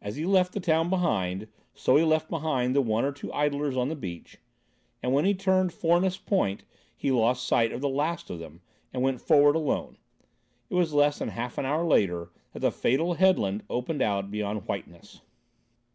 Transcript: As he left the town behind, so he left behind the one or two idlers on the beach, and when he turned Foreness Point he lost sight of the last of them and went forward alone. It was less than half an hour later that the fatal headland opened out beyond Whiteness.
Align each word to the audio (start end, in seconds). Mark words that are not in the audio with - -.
As 0.00 0.16
he 0.16 0.24
left 0.24 0.54
the 0.54 0.60
town 0.60 0.88
behind, 0.88 1.46
so 1.74 1.96
he 1.96 2.04
left 2.04 2.30
behind 2.30 2.74
the 2.74 2.80
one 2.80 3.04
or 3.04 3.12
two 3.12 3.30
idlers 3.34 3.76
on 3.76 3.90
the 3.90 3.94
beach, 3.94 4.38
and 5.02 5.12
when 5.12 5.26
he 5.26 5.34
turned 5.34 5.74
Foreness 5.74 6.16
Point 6.16 6.64
he 6.96 7.10
lost 7.12 7.46
sight 7.46 7.70
of 7.70 7.82
the 7.82 7.88
last 7.90 8.30
of 8.30 8.38
them 8.38 8.62
and 8.94 9.02
went 9.02 9.20
forward 9.20 9.54
alone. 9.54 9.98
It 10.70 10.74
was 10.74 10.94
less 10.94 11.18
than 11.18 11.28
half 11.28 11.58
an 11.58 11.66
hour 11.66 11.84
later 11.84 12.30
that 12.54 12.60
the 12.60 12.72
fatal 12.72 13.12
headland 13.12 13.62
opened 13.68 14.00
out 14.00 14.30
beyond 14.30 14.66
Whiteness. 14.66 15.20